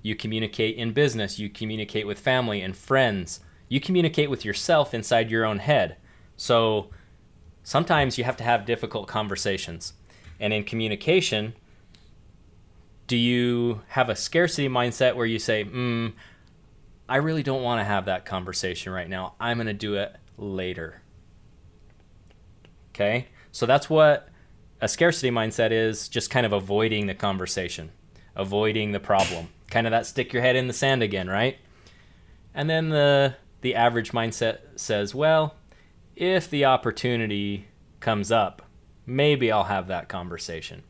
[0.09, 5.31] You communicate in business, you communicate with family and friends, you communicate with yourself inside
[5.31, 5.99] your own head.
[6.35, 6.89] So
[7.63, 9.93] sometimes you have to have difficult conversations.
[10.41, 11.53] And in communication,
[13.07, 16.15] do you have a scarcity mindset where you say, mm,
[17.07, 19.35] I really don't want to have that conversation right now.
[19.39, 21.03] I'm going to do it later.
[22.95, 23.27] Okay?
[23.53, 24.31] So that's what
[24.81, 27.91] a scarcity mindset is just kind of avoiding the conversation,
[28.35, 29.49] avoiding the problem.
[29.71, 31.59] Kind of that stick your head in the sand again, right?
[32.55, 35.55] And then the the average mindset says, well,
[36.17, 37.69] if the opportunity
[38.01, 38.63] comes up,
[39.07, 40.83] maybe I'll have that conversation.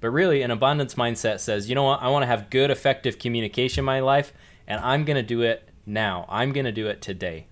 [0.00, 2.02] But really, an abundance mindset says, you know what?
[2.02, 4.32] I want to have good, effective communication in my life,
[4.66, 6.26] and I'm going to do it now.
[6.28, 7.46] I'm going to do it today.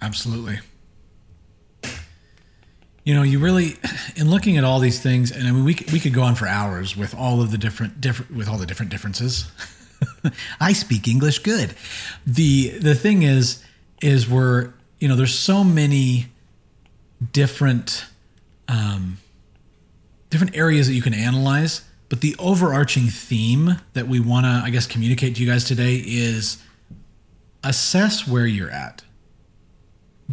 [0.00, 0.58] Absolutely.
[3.06, 3.76] You know, you really,
[4.16, 6.46] in looking at all these things, and I mean, we we could go on for
[6.46, 9.50] hours with all of the different different with all the different differences.
[10.60, 11.74] I speak English good.
[12.26, 13.64] the The thing is,
[14.02, 16.26] is we're you know, there's so many
[17.32, 18.06] different
[18.68, 19.18] um,
[20.30, 24.70] different areas that you can analyze, but the overarching theme that we want to, I
[24.70, 26.62] guess, communicate to you guys today is
[27.62, 29.02] assess where you're at.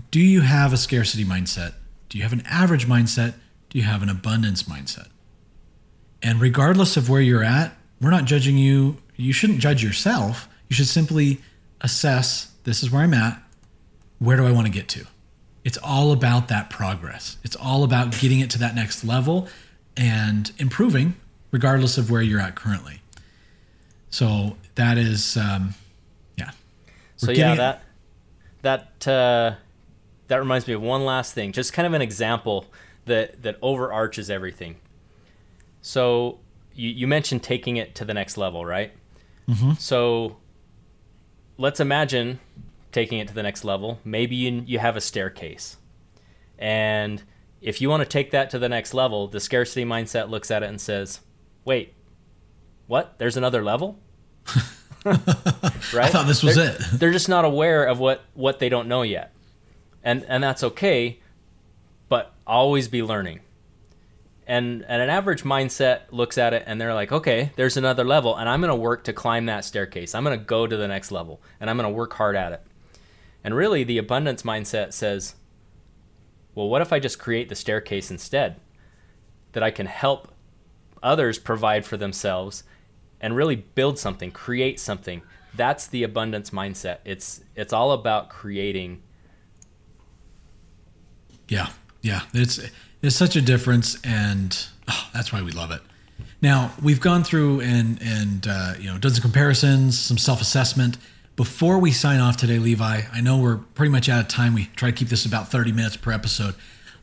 [0.10, 1.74] Do you have a scarcity mindset?
[2.14, 3.34] Do you have an average mindset?
[3.72, 5.08] Do you have an abundance mindset?
[6.22, 8.98] And regardless of where you're at, we're not judging you.
[9.16, 10.48] You shouldn't judge yourself.
[10.70, 11.42] You should simply
[11.82, 13.42] assess this is where I'm at.
[14.20, 15.08] Where do I want to get to?
[15.64, 17.38] It's all about that progress.
[17.44, 19.48] It's all about getting it to that next level
[19.98, 21.16] and improving,
[21.50, 23.02] regardless of where you're at currently.
[24.12, 25.74] So that is, um,
[26.38, 26.52] yeah.
[27.18, 27.80] So We're yeah, getting it-
[28.62, 29.56] that that uh,
[30.28, 32.66] that reminds me of one last thing, just kind of an example
[33.06, 34.78] that that overarches everything.
[35.82, 36.40] So
[36.74, 38.94] you, you mentioned taking it to the next level, right?
[39.48, 39.74] Mm-hmm.
[39.74, 40.38] So
[41.58, 42.40] let's imagine
[42.92, 44.00] taking it to the next level.
[44.04, 45.78] Maybe you, you have a staircase.
[46.58, 47.24] And
[47.62, 50.64] if you want to take that to the next level, the scarcity mindset looks at
[50.64, 51.20] it and says,
[51.66, 51.94] wait,
[52.88, 53.16] what?
[53.18, 54.00] There's another level?
[55.06, 55.18] right?
[55.96, 56.82] I thought this was they're, it.
[56.94, 59.34] they're just not aware of what, what they don't know yet.
[60.04, 61.20] And, and that's okay,
[62.10, 63.40] but always be learning.
[64.46, 68.36] And and an average mindset looks at it and they're like okay there's another level
[68.36, 70.14] and i'm going to work to climb that staircase.
[70.14, 72.52] I'm going to go to the next level and i'm going to work hard at
[72.52, 72.62] it.
[73.44, 75.36] And really the abundance mindset says
[76.56, 78.60] well what if i just create the staircase instead
[79.54, 80.34] that i can help
[81.02, 82.64] others provide for themselves
[83.22, 85.22] and really build something create something?
[85.56, 86.98] That's the abundance mindset.
[87.06, 89.02] It's it's all about creating
[91.54, 91.70] yeah
[92.02, 92.60] yeah it's
[93.04, 95.82] there's such a difference, and oh, that's why we love it.
[96.42, 100.98] Now we've gone through and and uh, you know done some comparisons, some self assessment.
[101.36, 104.54] Before we sign off today, Levi, I know we're pretty much out of time.
[104.54, 106.56] We try to keep this about 30 minutes per episode,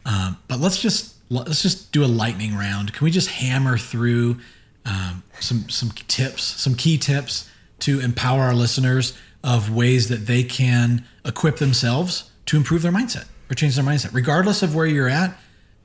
[0.06, 2.94] um, but let's just let's just do a lightning round.
[2.94, 4.38] Can we just hammer through
[4.86, 10.44] um, some some tips, some key tips to empower our listeners of ways that they
[10.44, 15.08] can equip themselves to improve their mindset or change their mindset, regardless of where you're
[15.08, 15.36] at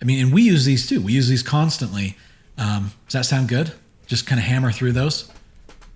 [0.01, 1.01] I mean, and we use these too.
[1.01, 2.17] We use these constantly.
[2.57, 3.73] Um, does that sound good?
[4.07, 5.31] Just kind of hammer through those,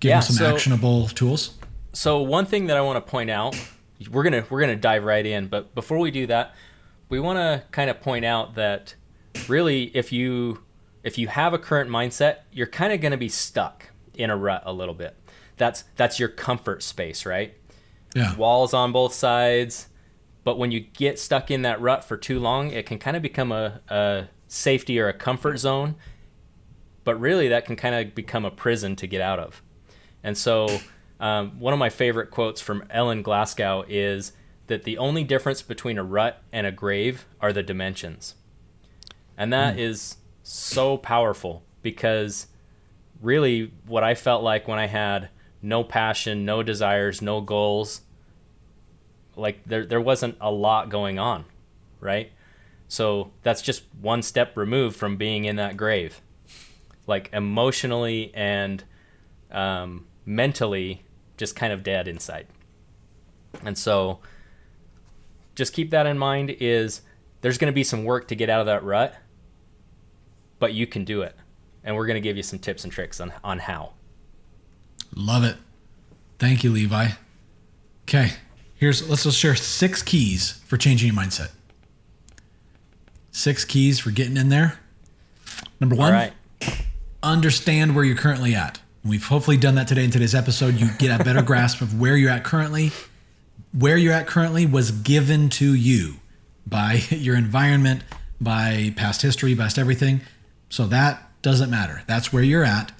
[0.00, 1.56] give yeah, them some so, actionable tools.
[1.92, 3.56] So one thing that I want to point out,
[4.10, 6.54] we're gonna we're gonna dive right in, but before we do that,
[7.08, 8.94] we want to kind of point out that
[9.48, 10.62] really, if you
[11.02, 14.36] if you have a current mindset, you're kind of going to be stuck in a
[14.36, 15.16] rut a little bit.
[15.56, 17.54] That's that's your comfort space, right?
[18.14, 18.34] Yeah.
[18.34, 19.86] Walls on both sides,
[20.44, 23.22] but when you get stuck in that rut for too long, it can kind of
[23.22, 25.96] become a, a safety or a comfort zone.
[27.04, 29.62] But really, that can kind of become a prison to get out of.
[30.22, 30.80] And so,
[31.18, 34.32] um, one of my favorite quotes from Ellen Glasgow is
[34.66, 38.34] that the only difference between a rut and a grave are the dimensions.
[39.36, 39.80] And that mm.
[39.80, 42.46] is so powerful because
[43.20, 45.30] really, what I felt like when I had
[45.62, 48.02] no passion, no desires, no goals,
[49.36, 51.44] like there there wasn't a lot going on,
[52.00, 52.30] right?
[52.88, 56.20] So that's just one step removed from being in that grave,
[57.06, 58.82] like emotionally and
[59.52, 61.02] um, mentally,
[61.36, 62.46] just kind of dead inside.
[63.64, 64.18] And so,
[65.54, 66.56] just keep that in mind.
[66.60, 67.02] Is
[67.40, 69.14] there's going to be some work to get out of that rut,
[70.58, 71.36] but you can do it,
[71.84, 73.92] and we're going to give you some tips and tricks on on how.
[75.14, 75.56] Love it.
[76.38, 77.08] Thank you, Levi.
[78.02, 78.32] Okay,
[78.80, 81.50] Here's let's just share six keys for changing your mindset.
[83.30, 84.80] Six keys for getting in there.
[85.80, 86.30] Number one,
[87.22, 88.80] understand where you're currently at.
[89.04, 90.76] We've hopefully done that today in today's episode.
[90.76, 92.90] You get a better grasp of where you're at currently.
[93.78, 96.14] Where you're at currently was given to you
[96.66, 98.02] by your environment,
[98.40, 100.22] by past history, past everything.
[100.70, 102.02] So that doesn't matter.
[102.06, 102.92] That's where you're at.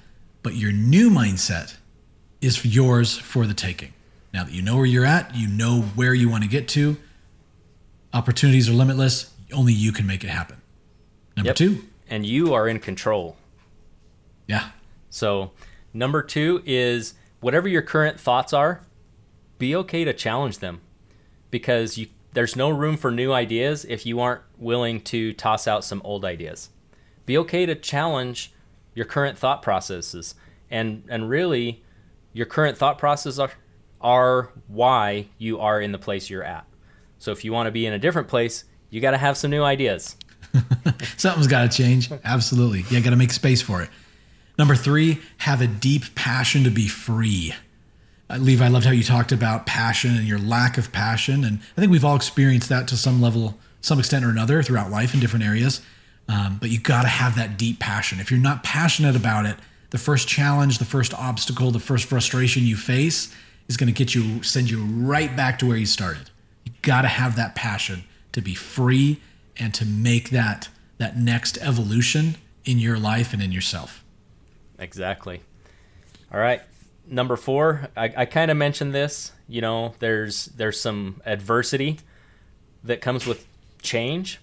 [0.43, 1.75] But your new mindset
[2.39, 3.93] is yours for the taking.
[4.33, 6.97] Now that you know where you're at, you know where you want to get to.
[8.13, 9.33] Opportunities are limitless.
[9.53, 10.61] Only you can make it happen.
[11.35, 11.55] Number yep.
[11.55, 11.83] two.
[12.09, 13.37] And you are in control.
[14.47, 14.69] Yeah.
[15.09, 15.51] So,
[15.93, 18.81] number two is whatever your current thoughts are,
[19.57, 20.81] be okay to challenge them
[21.51, 25.83] because you, there's no room for new ideas if you aren't willing to toss out
[25.83, 26.69] some old ideas.
[27.25, 28.51] Be okay to challenge
[28.93, 30.35] your current thought processes
[30.69, 31.83] and and really
[32.33, 33.51] your current thought processes are
[34.03, 36.65] are why you are in the place you're at.
[37.17, 39.51] So if you want to be in a different place, you got to have some
[39.51, 40.15] new ideas.
[41.17, 42.09] Something's got to change.
[42.23, 42.83] Absolutely.
[42.89, 43.89] You got to make space for it.
[44.57, 47.53] Number three, have a deep passion to be free.
[48.29, 51.43] Uh, Levi, I loved how you talked about passion and your lack of passion.
[51.43, 54.91] And I think we've all experienced that to some level, some extent or another throughout
[54.91, 55.81] life in different areas.
[56.27, 58.19] Um, but you got to have that deep passion.
[58.19, 59.57] If you're not passionate about it,
[59.89, 63.33] the first challenge, the first obstacle, the first frustration you face,
[63.71, 66.29] is going to get you, send you right back to where you started.
[66.65, 68.03] You got to have that passion
[68.33, 69.19] to be free
[69.57, 74.03] and to make that that next evolution in your life and in yourself.
[74.77, 75.41] Exactly.
[76.31, 76.61] All right.
[77.07, 79.31] Number four, I, I kind of mentioned this.
[79.47, 81.99] You know, there's there's some adversity
[82.83, 83.47] that comes with
[83.81, 84.39] change,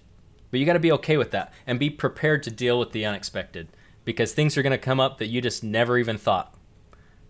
[0.51, 3.05] but you got to be okay with that and be prepared to deal with the
[3.05, 3.69] unexpected
[4.05, 6.55] because things are going to come up that you just never even thought.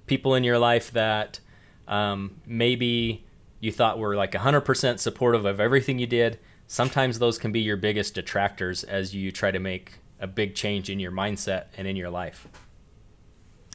[0.06, 1.40] People in your life that
[1.88, 3.24] um, maybe
[3.60, 6.38] you thought were like 100% supportive of everything you did.
[6.66, 10.90] Sometimes those can be your biggest detractors as you try to make a big change
[10.90, 12.46] in your mindset and in your life.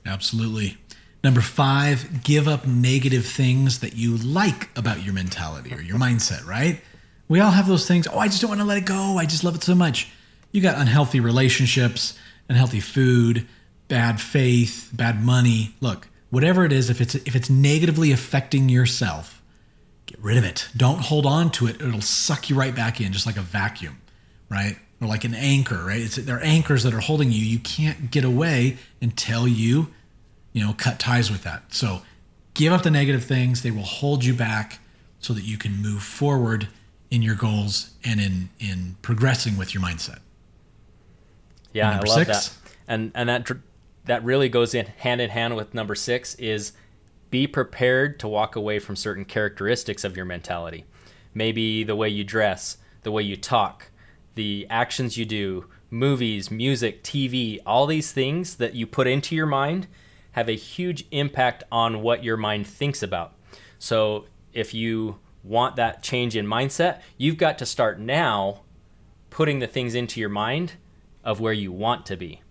[0.05, 0.77] Absolutely.
[1.23, 6.45] Number five, give up negative things that you like about your mentality or your mindset,
[6.45, 6.81] right?
[7.29, 8.07] We all have those things.
[8.07, 9.17] Oh, I just don't want to let it go.
[9.17, 10.11] I just love it so much.
[10.51, 12.17] You got unhealthy relationships,
[12.49, 13.47] unhealthy food,
[13.87, 15.73] bad faith, bad money.
[15.79, 19.43] Look, whatever it is, if it's if it's negatively affecting yourself,
[20.07, 20.67] get rid of it.
[20.75, 21.79] Don't hold on to it.
[21.79, 24.01] It'll suck you right back in, just like a vacuum,
[24.49, 24.77] right?
[24.99, 26.01] Or like an anchor, right?
[26.01, 27.37] It's, they're anchors that are holding you.
[27.37, 29.93] You can't get away until you,
[30.53, 31.71] you know, cut ties with that.
[31.71, 32.01] So
[32.55, 33.61] give up the negative things.
[33.61, 34.79] They will hold you back
[35.19, 36.67] so that you can move forward
[37.11, 40.17] in your goals and in in progressing with your mindset.
[41.73, 42.57] Yeah, I love six, that.
[42.87, 43.51] And and that
[44.05, 46.73] that really goes in hand in hand with number 6 is
[47.29, 50.85] be prepared to walk away from certain characteristics of your mentality.
[51.33, 53.89] Maybe the way you dress, the way you talk,
[54.35, 59.45] the actions you do, movies, music, TV, all these things that you put into your
[59.45, 59.87] mind
[60.33, 63.33] have a huge impact on what your mind thinks about.
[63.79, 68.61] So if you want that change in mindset, you've got to start now
[69.29, 70.73] putting the things into your mind
[71.23, 72.41] of where you want to be.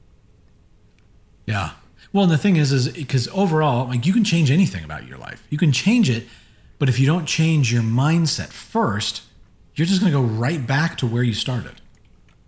[1.46, 1.70] Yeah.
[2.12, 5.18] Well, and the thing is, is because overall, like you can change anything about your
[5.18, 5.46] life.
[5.50, 6.26] You can change it,
[6.78, 9.22] but if you don't change your mindset first,
[9.74, 11.80] you're just going to go right back to where you started.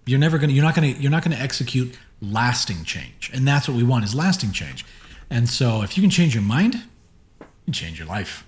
[0.07, 0.55] You're never going to.
[0.55, 1.01] You're not going to.
[1.01, 4.85] You're not going to execute lasting change, and that's what we want is lasting change.
[5.31, 8.47] And so, if you can change your mind, you can change your life.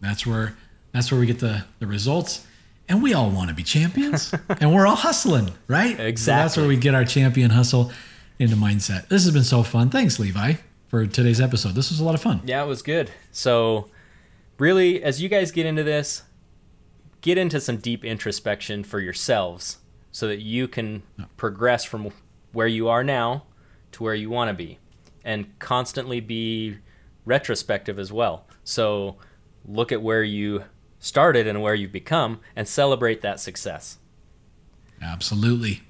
[0.00, 0.54] That's where
[0.92, 2.46] that's where we get the, the results.
[2.88, 4.34] And we all want to be champions.
[4.60, 5.98] and we're all hustling, right?
[5.98, 6.16] Exactly.
[6.16, 7.90] So that's where we get our champion hustle
[8.38, 9.08] into mindset.
[9.08, 9.90] This has been so fun.
[9.90, 10.54] Thanks, Levi,
[10.88, 11.74] for today's episode.
[11.74, 12.40] This was a lot of fun.
[12.44, 13.10] Yeah, it was good.
[13.30, 13.88] So,
[14.58, 16.22] really, as you guys get into this,
[17.20, 19.78] get into some deep introspection for yourselves
[20.10, 21.02] so that you can
[21.36, 22.10] progress from
[22.52, 23.44] where you are now
[23.92, 24.78] to where you want to be
[25.24, 26.78] and constantly be
[27.24, 28.46] retrospective as well.
[28.64, 29.16] So,
[29.64, 30.64] look at where you
[30.98, 33.98] started and where you've become and celebrate that success.
[35.02, 35.82] Absolutely.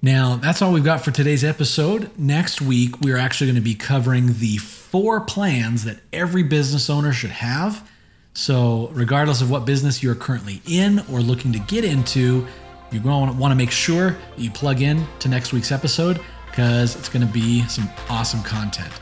[0.00, 2.16] Now, that's all we've got for today's episode.
[2.16, 7.12] Next week, we're actually going to be covering the four plans that every business owner
[7.12, 7.88] should have.
[8.32, 12.46] So, regardless of what business you're currently in or looking to get into,
[12.92, 16.20] you're going to want to make sure that you plug in to next week's episode
[16.46, 18.92] because it's going to be some awesome content.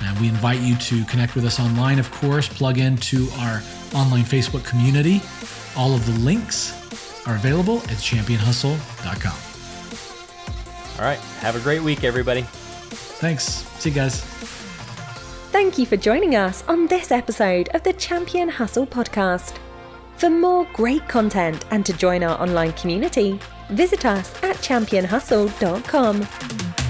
[0.00, 3.62] And we invite you to connect with us online, of course, plug into our
[3.94, 5.20] online Facebook community.
[5.76, 6.72] All of the links
[7.26, 9.47] are available at championhustle.com.
[10.98, 11.18] All right.
[11.40, 12.42] Have a great week, everybody.
[12.42, 13.44] Thanks.
[13.78, 14.20] See you guys.
[15.50, 19.56] Thank you for joining us on this episode of the Champion Hustle podcast.
[20.16, 23.38] For more great content and to join our online community,
[23.70, 26.87] visit us at championhustle.com.